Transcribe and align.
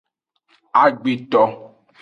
Agbeto. 0.83 1.41